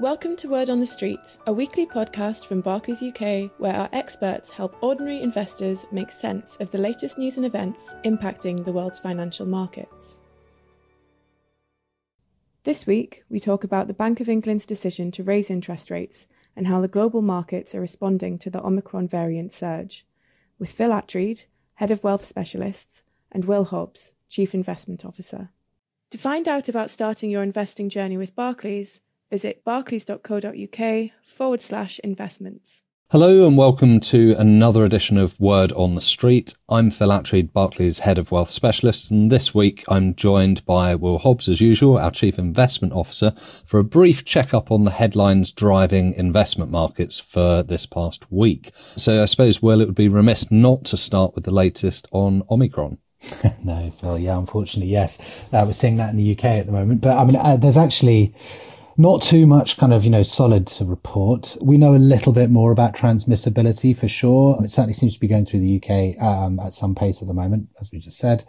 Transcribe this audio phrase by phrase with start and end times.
[0.00, 4.48] Welcome to Word on the Street, a weekly podcast from Barclays UK where our experts
[4.48, 9.44] help ordinary investors make sense of the latest news and events impacting the world's financial
[9.44, 10.20] markets.
[12.62, 16.68] This week, we talk about the Bank of England's decision to raise interest rates and
[16.68, 20.06] how the global markets are responding to the Omicron variant surge,
[20.60, 23.02] with Phil Attreed, Head of Wealth Specialists,
[23.32, 25.50] and Will Hobbs, Chief Investment Officer.
[26.12, 29.00] To find out about starting your investing journey with Barclays,
[29.30, 32.82] visit barclays.co.uk forward slash investments.
[33.10, 36.54] Hello and welcome to another edition of Word on the Street.
[36.68, 41.16] I'm Phil Attreed, Barclays Head of Wealth Specialist, and this week I'm joined by Will
[41.16, 43.30] Hobbs, as usual, our Chief Investment Officer,
[43.64, 48.72] for a brief checkup on the headlines driving investment markets for this past week.
[48.74, 52.42] So I suppose, Will, it would be remiss not to start with the latest on
[52.50, 52.98] Omicron.
[53.64, 55.48] no, Phil, yeah, unfortunately, yes.
[55.50, 57.00] Uh, we're seeing that in the UK at the moment.
[57.00, 58.34] But I mean, uh, there's actually
[58.98, 61.56] not too much kind of, you know, solid to report.
[61.62, 64.58] We know a little bit more about transmissibility for sure.
[64.62, 67.34] It certainly seems to be going through the UK um, at some pace at the
[67.34, 68.42] moment, as we just said.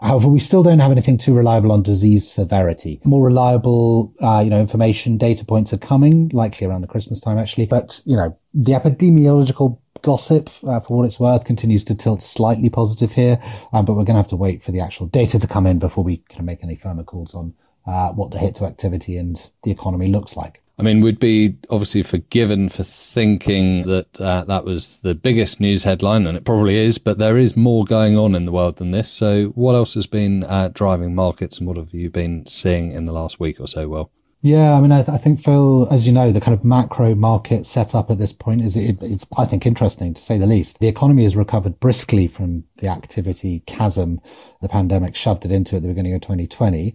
[0.00, 3.00] However, we still don't have anything too reliable on disease severity.
[3.02, 7.36] More reliable, uh, you know, information, data points are coming, likely around the Christmas time,
[7.36, 7.66] actually.
[7.66, 12.70] But, you know, the epidemiological gossip, uh, for what it's worth, continues to tilt slightly
[12.70, 13.40] positive here.
[13.72, 15.80] Um, but we're going to have to wait for the actual data to come in
[15.80, 17.54] before we can make any firmer calls on
[17.86, 20.62] uh, what the hit to activity and the economy looks like.
[20.78, 25.84] I mean, we'd be obviously forgiven for thinking that uh, that was the biggest news
[25.84, 28.90] headline, and it probably is, but there is more going on in the world than
[28.90, 29.10] this.
[29.10, 33.06] So, what else has been uh, driving markets, and what have you been seeing in
[33.06, 34.10] the last week or so, Will,
[34.42, 37.64] Yeah, I mean, I, I, think Phil, as you know, the kind of macro market
[37.64, 40.80] setup at this point is, it, it's, I think, interesting to say the least.
[40.80, 44.20] The economy has recovered briskly from the activity chasm
[44.60, 46.94] the pandemic shoved it into at the beginning of 2020.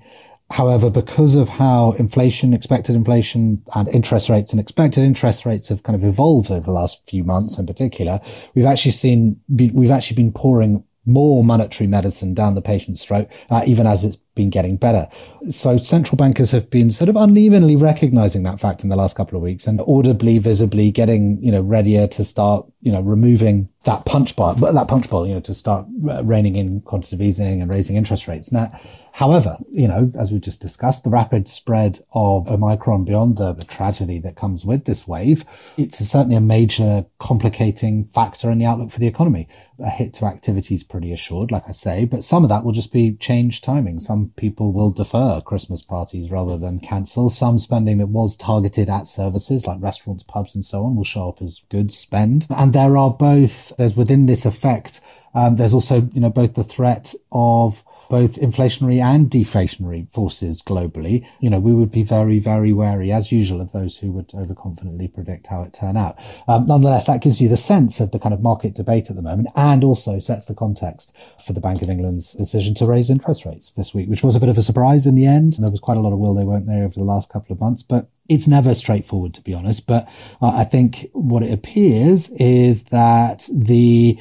[0.52, 5.84] However, because of how inflation, expected inflation and interest rates and expected interest rates have
[5.84, 8.20] kind of evolved over the last few months in particular,
[8.54, 13.64] we've actually seen, we've actually been pouring more monetary medicine down the patient's throat, uh,
[13.66, 15.08] even as it's been getting better.
[15.50, 19.36] So central bankers have been sort of unevenly recognizing that fact in the last couple
[19.36, 24.06] of weeks and audibly, visibly getting, you know, readier to start, you know, removing that
[24.06, 27.74] punch bar, that punch bowl, you know, to start uh, reining in quantitative easing and
[27.74, 28.52] raising interest rates.
[28.52, 28.72] Now,
[29.14, 33.66] However, you know, as we just discussed, the rapid spread of Omicron beyond the, the,
[33.66, 35.46] tragedy that comes with this wave,
[35.78, 39.48] it's certainly a major complicating factor in the outlook for the economy.
[39.80, 42.72] A hit to activity is pretty assured, like I say, but some of that will
[42.72, 44.00] just be changed timing.
[44.00, 47.30] Some people will defer Christmas parties rather than cancel.
[47.30, 51.30] Some spending that was targeted at services like restaurants, pubs, and so on will show
[51.30, 52.48] up as goods spend.
[52.50, 55.02] And there are both, there's within this effect,
[55.34, 61.26] um, there's also, you know, both the threat of both inflationary and deflationary forces globally,
[61.40, 65.12] you know, we would be very, very wary, as usual, of those who would overconfidently
[65.12, 66.20] predict how it turn out.
[66.46, 69.22] Um, nonetheless, that gives you the sense of the kind of market debate at the
[69.22, 73.46] moment and also sets the context for the Bank of England's decision to raise interest
[73.46, 75.56] rates this week, which was a bit of a surprise in the end.
[75.56, 77.54] And there was quite a lot of will they weren't there over the last couple
[77.54, 79.88] of months, but it's never straightforward, to be honest.
[79.88, 80.10] But
[80.42, 84.20] uh, I think what it appears is that the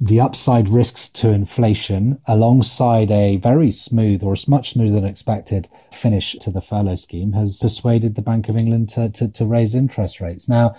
[0.00, 5.68] the upside risks to inflation alongside a very smooth or as much smoother than expected
[5.92, 9.74] finish to the furlough scheme has persuaded the Bank of England to, to, to raise
[9.74, 10.48] interest rates.
[10.48, 10.74] Now,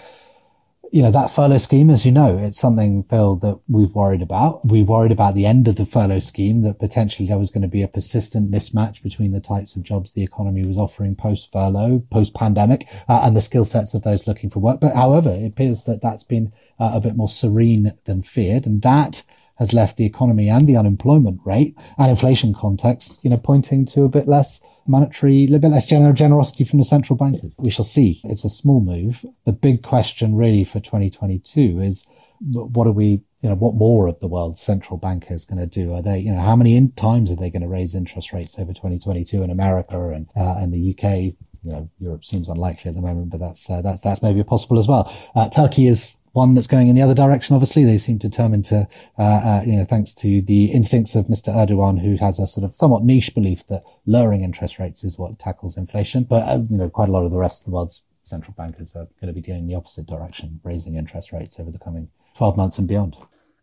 [0.94, 4.64] you know, that furlough scheme, as you know, it's something, Phil, that we've worried about.
[4.64, 7.68] We worried about the end of the furlough scheme, that potentially there was going to
[7.68, 12.04] be a persistent mismatch between the types of jobs the economy was offering post furlough,
[12.12, 14.80] post pandemic, uh, and the skill sets of those looking for work.
[14.80, 18.68] But however, it appears that that's been uh, a bit more serene than feared.
[18.68, 19.24] And that
[19.56, 24.04] has left the economy and the unemployment rate and inflation context, you know, pointing to
[24.04, 27.56] a bit less monetary, a bit less generosity from the central bankers.
[27.60, 28.20] We shall see.
[28.24, 29.26] It's a small move.
[29.46, 32.08] The big question really for 2022 is
[32.40, 35.94] what are we, you know, what more of the world's central bankers going to do?
[35.94, 38.74] Are they, you know, how many times are they going to raise interest rates over
[38.74, 41.36] 2022 in America and, uh, and the UK?
[41.64, 44.78] You know, Europe seems unlikely at the moment, but that's, uh, that's, that's maybe possible
[44.78, 45.12] as well.
[45.36, 47.56] Uh, Turkey is one that's going in the other direction.
[47.56, 48.88] Obviously, they seem determined to,
[49.18, 51.54] uh, uh, you know, thanks to the instincts of Mr.
[51.54, 55.40] Erdogan, who has a sort of somewhat niche belief that lowering interest rates is what
[55.40, 56.24] tackles inflation.
[56.24, 58.96] But uh, you know, quite a lot of the rest of the world's central bankers
[58.96, 62.58] are going to be going the opposite direction, raising interest rates over the coming 12
[62.58, 63.16] months and beyond.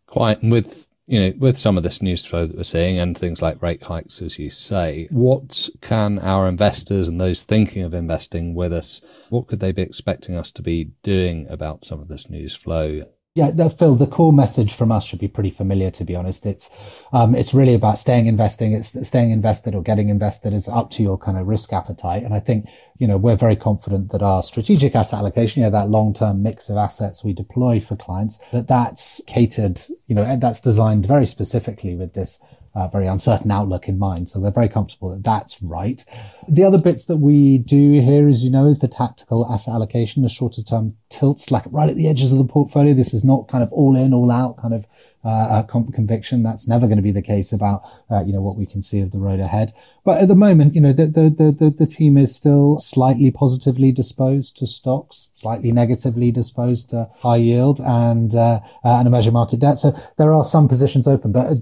[0.05, 3.17] Quite, and with you know, with some of this news flow that we're seeing and
[3.17, 7.93] things like rate hikes, as you say, what can our investors and those thinking of
[7.93, 12.07] investing with us, what could they be expecting us to be doing about some of
[12.07, 13.01] this news flow
[13.33, 16.45] Yeah, Phil, the core message from us should be pretty familiar, to be honest.
[16.45, 16.69] It's,
[17.13, 18.73] um, it's really about staying investing.
[18.73, 22.23] It's staying invested or getting invested is up to your kind of risk appetite.
[22.23, 22.67] And I think,
[22.97, 26.69] you know, we're very confident that our strategic asset allocation, you know, that long-term mix
[26.69, 31.25] of assets we deploy for clients, that that's catered, you know, and that's designed very
[31.25, 34.29] specifically with this uh, very uncertain outlook in mind.
[34.29, 36.03] So we're very comfortable that that's right.
[36.47, 40.23] The other bits that we do here, as you know, is the tactical asset allocation,
[40.23, 42.93] the shorter term tilts, like right at the edges of the portfolio.
[42.93, 44.85] This is not kind of all in, all out kind of
[45.23, 46.43] uh, conviction.
[46.43, 49.01] That's never going to be the case about, uh, you know, what we can see
[49.01, 49.73] of the road ahead.
[50.03, 53.91] But at the moment, you know, the, the, the, the team is still slightly positively
[53.91, 59.59] disposed to stocks, slightly negatively disposed to high yield and, uh, uh and emerging market
[59.59, 59.77] debt.
[59.77, 61.53] So there are some positions open, but, uh,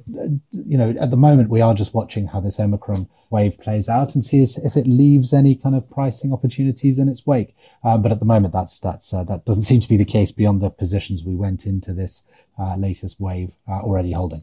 [0.51, 4.15] you know, at the moment, we are just watching how this Omicron wave plays out
[4.15, 7.55] and see if it leaves any kind of pricing opportunities in its wake.
[7.83, 10.61] Uh, but at the moment, that's, that's, that doesn't seem to be the case beyond
[10.61, 12.25] the positions we went into this
[12.57, 14.39] uh, latest wave uh, already holding.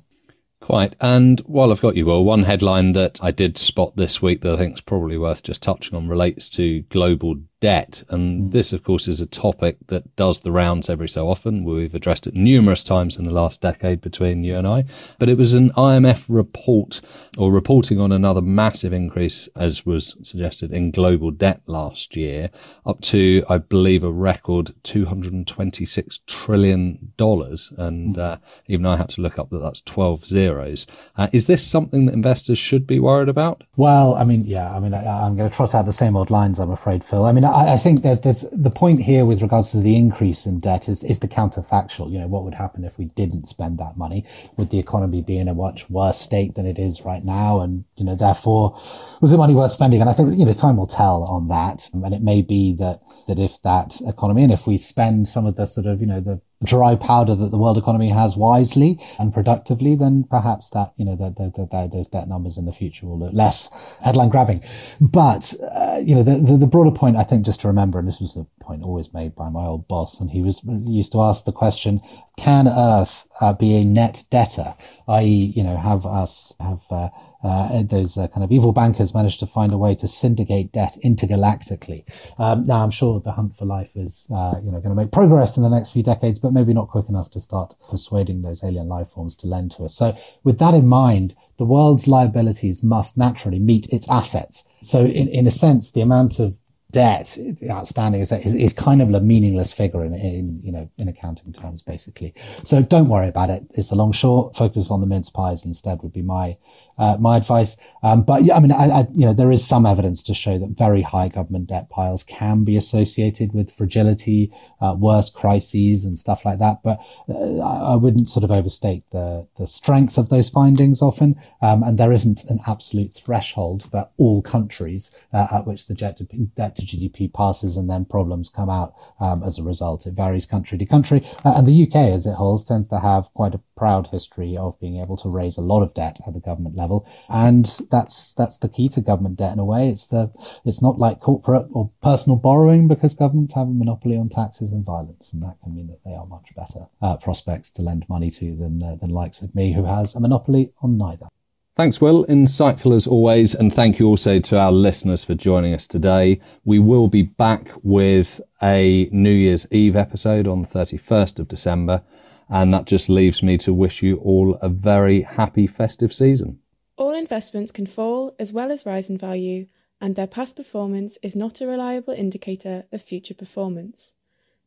[0.60, 0.96] Quite.
[1.00, 4.54] And while I've got you, Will, one headline that I did spot this week that
[4.54, 8.04] I think is probably worth just touching on relates to global debt.
[8.10, 8.52] And mm.
[8.52, 11.64] this, of course, is a topic that does the rounds every so often.
[11.64, 14.84] We've addressed it numerous times in the last decade between you and I.
[15.18, 17.00] But it was an IMF report
[17.36, 22.50] or reporting on another massive increase, as was suggested, in global debt last year,
[22.84, 27.12] up to, I believe, a record $226 trillion.
[27.18, 28.16] And mm.
[28.16, 28.36] uh,
[28.68, 30.86] even I had to look up that that's 12 zeros.
[31.16, 33.64] Uh, is this something that investors should be worried about?
[33.74, 36.30] Well, I mean, yeah, I mean, I, am going to trot out the same old
[36.30, 37.24] lines, I'm afraid, Phil.
[37.24, 40.44] I mean, I, I, think there's there's the point here with regards to the increase
[40.44, 42.10] in debt is is the counterfactual.
[42.10, 44.24] You know, what would happen if we didn't spend that money?
[44.56, 47.60] Would the economy be in a much worse state than it is right now?
[47.60, 48.78] And you know, therefore,
[49.22, 50.02] was the money worth spending?
[50.02, 51.88] And I think you know, time will tell on that.
[51.94, 55.56] And it may be that that if that economy and if we spend some of
[55.56, 59.32] the sort of you know the dry powder that the world economy has wisely and
[59.32, 63.06] productively, then perhaps that, you know, the, the, the, those debt numbers in the future
[63.06, 63.70] will look less
[64.02, 64.62] headline grabbing.
[65.00, 68.20] But, uh, you know, the, the, broader point I think just to remember, and this
[68.20, 71.44] was a point always made by my old boss, and he was used to ask
[71.44, 72.00] the question,
[72.36, 74.74] can Earth uh, be a net debtor?
[75.08, 77.08] I.e., you know, have us, have, uh,
[77.42, 80.96] uh, those uh, kind of evil bankers managed to find a way to syndicate debt
[81.04, 82.04] intergalactically.
[82.38, 85.12] Um, now, I'm sure the hunt for life is, uh, you know, going to make
[85.12, 88.64] progress in the next few decades, but maybe not quick enough to start persuading those
[88.64, 89.94] alien life forms to lend to us.
[89.94, 94.68] So, with that in mind, the world's liabilities must naturally meet its assets.
[94.82, 96.58] So, in, in a sense, the amount of
[96.96, 97.36] debt
[97.68, 101.52] outstanding is, is, is, kind of a meaningless figure in, in, you know, in accounting
[101.52, 102.32] terms, basically.
[102.64, 103.64] So don't worry about it.
[103.74, 104.56] It's the long short.
[104.56, 106.56] Focus on the mince pies instead would be my,
[106.96, 107.76] uh, my advice.
[108.02, 110.58] Um, but yeah, I mean, I, I, you know, there is some evidence to show
[110.58, 114.50] that very high government debt piles can be associated with fragility,
[114.80, 116.82] uh, worse crises and stuff like that.
[116.82, 117.58] But uh,
[117.92, 121.36] I wouldn't sort of overstate the, the strength of those findings often.
[121.60, 126.16] Um, and there isn't an absolute threshold for all countries uh, at which the debt
[126.16, 130.06] to, debt to GDP passes and then problems come out um, as a result.
[130.06, 131.22] It varies country to country.
[131.44, 134.80] Uh, and the UK, as it holds, tends to have quite a proud history of
[134.80, 137.06] being able to raise a lot of debt at the government level.
[137.28, 139.88] And that's, that's the key to government debt in a way.
[139.88, 140.32] It's the,
[140.64, 144.84] it's not like corporate or personal borrowing because governments have a monopoly on taxes and
[144.84, 145.32] violence.
[145.32, 148.56] And that can mean that they are much better uh, prospects to lend money to
[148.56, 151.26] than, uh, than likes of me who has a monopoly on neither.
[151.76, 152.24] Thanks, Will.
[152.24, 153.54] Insightful as always.
[153.54, 156.40] And thank you also to our listeners for joining us today.
[156.64, 162.02] We will be back with a New Year's Eve episode on the 31st of December.
[162.48, 166.60] And that just leaves me to wish you all a very happy festive season.
[166.96, 169.66] All investments can fall as well as rise in value,
[170.00, 174.14] and their past performance is not a reliable indicator of future performance.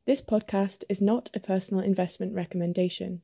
[0.06, 3.18] This podcast is not a personal investment recommendation.